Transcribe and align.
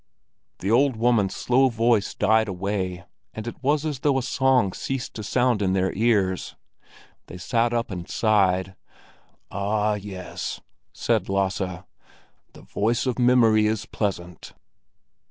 The 0.61 0.71
old 0.71 0.95
woman's 0.95 1.35
slow 1.35 1.69
voice 1.69 2.15
died 2.15 2.47
away, 2.47 3.05
and 3.35 3.45
it 3.45 3.61
was 3.61 3.85
as 3.85 3.99
though 3.99 4.17
a 4.17 4.23
song 4.23 4.73
ceased 4.73 5.13
to 5.13 5.21
sound 5.23 5.61
in 5.61 5.73
their 5.73 5.93
ears. 5.93 6.55
They 7.27 7.37
sat 7.37 7.71
up 7.71 7.91
and 7.91 8.09
sighed. 8.09 8.75
"Ah, 9.51 9.93
yes," 9.93 10.59
said 10.91 11.29
Lasse, 11.29 11.83
"the 12.53 12.63
voice 12.63 13.05
of 13.05 13.19
memory 13.19 13.67
is 13.67 13.85
pleasant!" 13.85 14.53